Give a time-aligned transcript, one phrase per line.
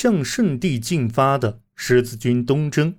[0.00, 2.94] 向圣地进发的十字军东征。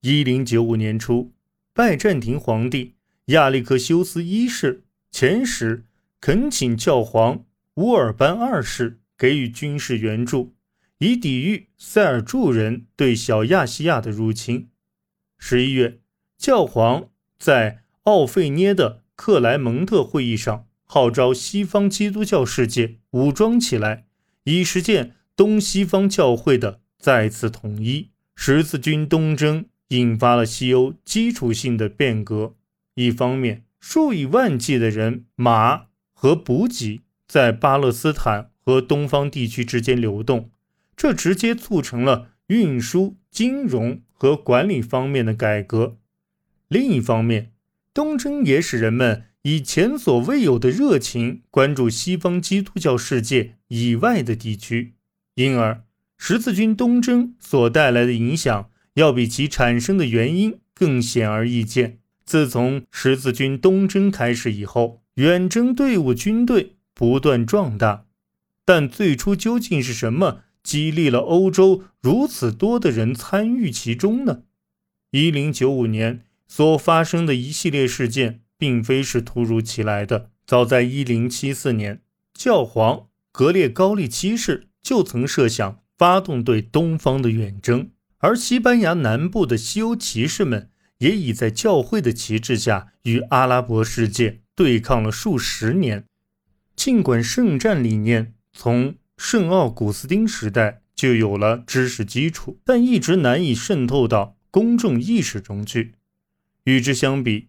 [0.00, 1.30] 一零九五年初，
[1.72, 4.82] 拜占庭皇帝亚历克修斯一世
[5.12, 5.84] 遣使
[6.20, 7.44] 恳请教皇
[7.74, 10.52] 乌尔班二世给予军事援助，
[10.98, 14.70] 以抵御塞尔柱人对小亚细亚的入侵。
[15.38, 16.00] 十一月，
[16.36, 24.06] 教皇在奥费涅的克莱蒙特会议上号召西方基督教世界武装起来，
[24.42, 28.10] 以实现东西方教会的再次统一。
[28.34, 32.56] 十字军东征引发了西欧基础性的变革。
[32.94, 40.50] 一方面，数以万计的人马和补给在巴勒斯坦和东方地区之间流动，
[40.94, 44.02] 这直接促成了运输、金融。
[44.12, 45.96] 和管理方面的改革。
[46.68, 47.52] 另一方面，
[47.94, 54.96] 东征也使人们以前所未有的热情关注西方基督教世界以外的地区，
[55.40, 55.82] 因而
[56.18, 61.98] 十字军东征所带来的影响要比其产生的原因更显而易见。
[62.26, 68.04] 自从十字军东征开始以后，远征队伍军队不断壮大，
[68.66, 70.42] 但最初究竟是什么？
[70.62, 74.42] 激励了欧洲如此多的人参与其中呢？
[75.10, 80.28] 一零九五年所发生的一系列事件，并非是突如其来的。
[80.46, 82.02] 早在一零七四年，
[82.34, 96.04] 教皇格列高利七世就曾设想发动对东方的远征，而西班牙南部的西欧骑士们也已在教会的旗帜下与阿拉伯世界对抗了数十年。
[96.74, 105.94] 尽管圣战理念从圣奥古斯丁时代就有了知识基础，但一直难以渗透到公众意识中去。
[106.64, 107.48] 与之相比，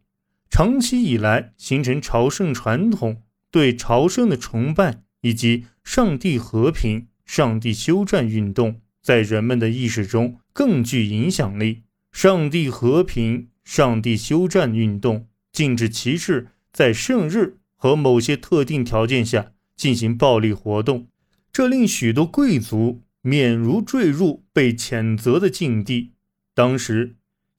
[0.49, 11.83] 长期以来形成朝圣传统、对朝圣的崇拜以及上帝和平、上帝休战运动，在人们的意识中更具影响力。
[12.11, 21.07] 上帝和平、上帝休战运动禁止骑士在圣日和某些特定条件下进行暴力活动。
[21.53, 26.11] 这令许多贵族免如坠入被谴责的境地。
[26.53, 27.15] 当时，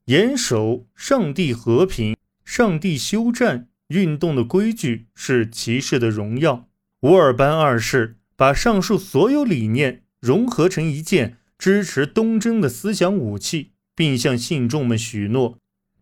[0.07, 6.69] 严守“上帝和平、上帝休战”运动的规矩是骑士的荣耀。
[7.01, 15.59] 乌尔班二世把上述所有理念融合成一件支持东征的思想武器，并向信众们许诺：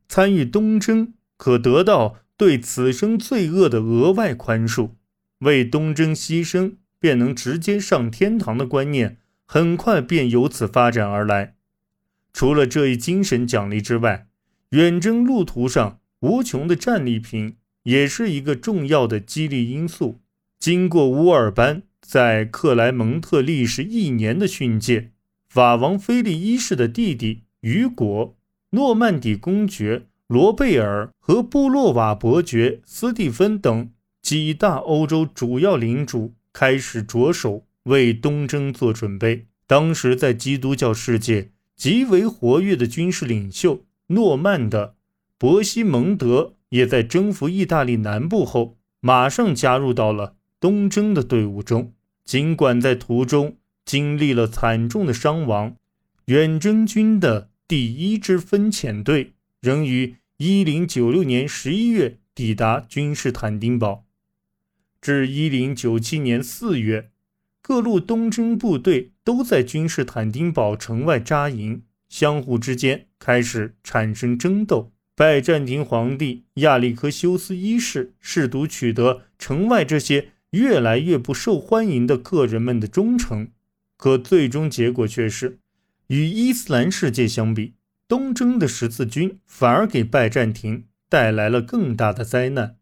[0.08, 4.92] 参与东征可得到对此生罪恶的额外宽恕，
[5.40, 6.76] 为东征牺牲。
[6.98, 11.56] 便能直接上天堂的观念，很快便由此发展而来。
[12.32, 14.28] 除了这一精神奖励之外，
[14.70, 20.20] 远征路途上无穷的战利品也是一个重要的激励因素。
[20.58, 25.12] 经过乌尔班在克莱蒙特历时一年的训诫，
[25.48, 28.36] 法王菲利一世的弟弟雨果、
[28.70, 36.34] 诺曼底公爵罗贝尔和布洛瓦伯爵斯蒂芬等几大欧洲主要领主。
[36.52, 39.46] 开始着手为东征做准备。
[39.68, 44.96] 当时在基督教世界极为活跃的军事领袖诺曼的
[45.38, 51.92] 伯西蒙德，也在征服意大利南部后，马上加入到了东征的队伍中。
[52.30, 55.74] 尽管在途中经历了惨重的伤亡，
[56.26, 64.04] 远征军的第一支分遣队仍于1096年11月抵达君士坦丁堡。
[65.00, 67.10] 至一零九七年四月，
[67.60, 74.92] 各路东征部队都在君士坦丁堡城外扎营，相互之间开始产生争斗。
[75.16, 83.48] 拜占庭皇帝亚历克修斯一世试图取得城外这些越来越不受欢迎的个人们的忠诚，
[83.96, 85.58] 可最终结果却是，
[86.08, 87.74] 与伊斯兰世界相比，
[88.08, 92.76] 东征的十字军反而给拜占庭带来了更大的灾难。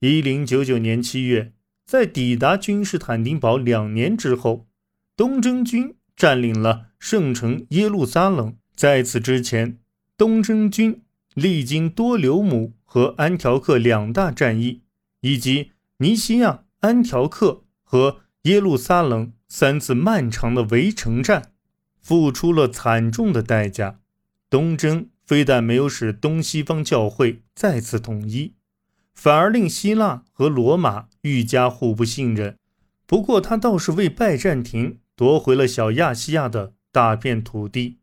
[0.00, 1.52] 一零九九年七月，
[1.84, 4.66] 在抵达君士坦丁堡两年之后，
[5.14, 8.56] 东征军占领了圣城耶路撒冷。
[8.74, 9.78] 在此之前，
[10.16, 11.02] 东征军
[11.34, 14.80] 历经多留姆和安条克两大战役，
[15.20, 15.71] 以及
[16.02, 21.52] 尼西亚、安条克和耶路撒冷三次漫长的围城战，
[22.00, 24.00] 付出了惨重的代价。
[24.50, 28.54] 东征非但没有使东西方教会再次统一。
[29.14, 32.58] 反而令希腊和罗马愈加互不信任。
[33.06, 37.98] 不过，他倒是为拜占庭夺回了小亚细亚的大片土地，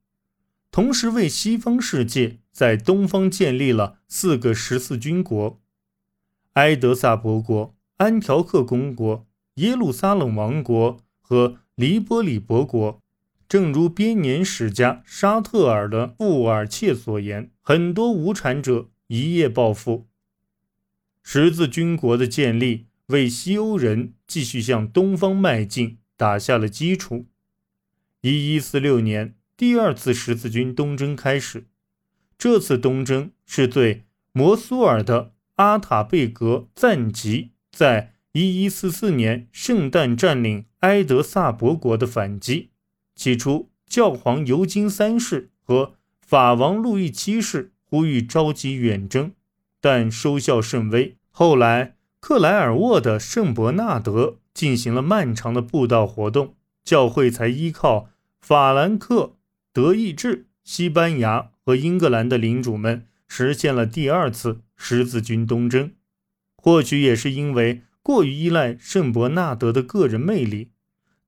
[0.72, 5.60] 同时为西方世界在东方建立了四个十四军国：
[6.54, 13.01] 埃德萨伯国、安条克公国、耶路撒冷王国和黎波里伯国。
[13.50, 20.07] 正如编年史家沙特尔的布尔切所言，很多无产者一夜暴富。
[21.24, 27.25] 十字军国的建立为西欧人继续向东方迈进打下了基础。
[28.22, 31.68] 一一四六年，第二次十字军东征开始。
[32.38, 42.69] 这次东征是对摩苏尔的阿塔贝格赞吉在一一四四年圣诞占领埃德萨伯国的反击。
[43.16, 49.33] 起初，教皇尤金三世和法王路易七世呼吁召集远征，
[49.81, 51.18] 但收效甚微。
[51.31, 59.38] 后来，克莱尔沃的圣伯纳德进行了漫长的布道活动，教会才依靠法兰克、
[59.74, 65.92] 德意志、西班牙和英格兰的领主们实现了第二次十字军东征。
[66.62, 70.72] 或许也是因为过于依赖圣伯纳德的个人魅力，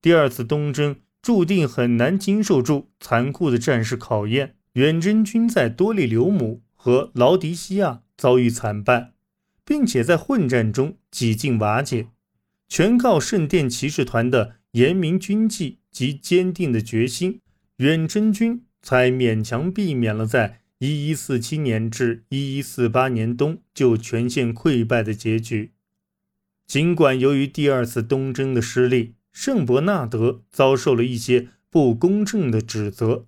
[0.00, 0.96] 第二次东征。
[1.22, 4.56] 注定很难经受住残酷的战事考验。
[4.72, 9.12] 远征军在多利留姆和劳迪西亚遭遇惨败，
[9.64, 12.08] 并且在混战中几近瓦解。
[12.68, 17.40] 全靠圣殿骑士团的严明军纪及坚定的决心，
[17.76, 25.74] 远征军才勉强避免了在1147年至1148年冬就全线溃败的结局。
[26.66, 33.26] 尽管由于第二次东征的失利，圣伯纳德遭受了一些不公正的指责，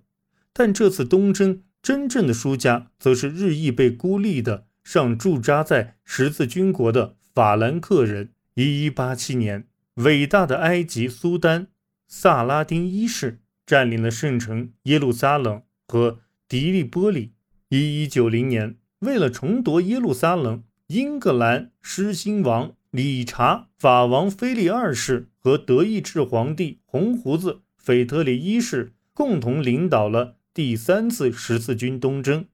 [0.51, 8.31] 但这次东征真正的输家则是日益被孤立的尚驻扎在十字军国的法兰克人。
[8.55, 11.67] 一一八七年，伟大的埃及苏丹
[12.05, 16.19] 萨拉丁一世占领了圣城耶路撒冷和
[16.49, 17.31] 迪利波里。
[17.69, 22.75] 一一九零年，为了重夺耶路撒冷，英格兰狮心王。
[22.91, 32.45] 理查法王腓力二世和德意志皇帝红胡子腓特烈一世共同领导了第三次十字军东征。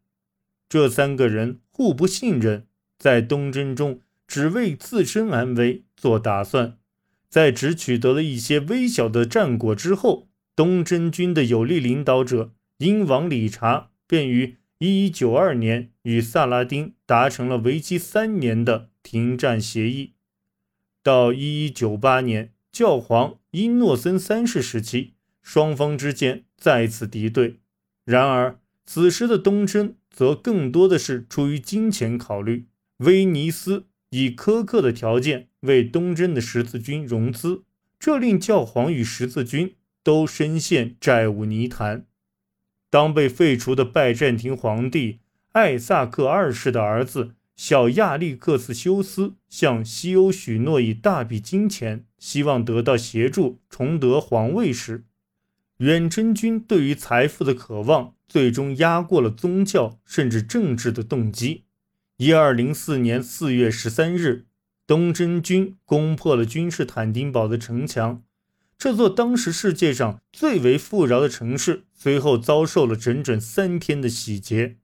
[0.67, 2.65] 这三个人互不信任，
[2.97, 6.79] 在东征中只为自身安危做打算。
[7.29, 20.13] 在只取得了一些微小的战果之后，东征军的有力领导者英王理查便于1192年与萨拉丁达成了为期三年的停战协议。
[21.03, 25.13] 到一一九八年，教皇因诺森三世时期，
[25.43, 27.59] 双方之间再次敌对。
[28.05, 32.65] 然而，此时的东征则更多的是出于金钱考虑。
[32.97, 37.63] 威尼斯以苛刻的条件为东征的十字军融资，
[37.99, 42.07] 这令教皇与十字军都深陷债务泥潭。
[42.91, 45.21] 当被废除的拜占庭皇帝
[45.53, 47.31] 艾萨克二世的儿子。
[47.55, 55.03] 小亚历克斯修斯向西欧许诺以大笔金钱，希望得到协助重得皇位时，
[55.77, 61.65] 远征军对于财富的渴望最终压过了宗教甚至政治的动机。
[62.17, 64.45] 一二零四年四月十三日，
[64.87, 68.23] 东征军攻破了君士坦丁堡的城墙，
[68.81, 74.77] 这座当时世界上最为富饶的城市，随后遭受了整整三天的洗劫。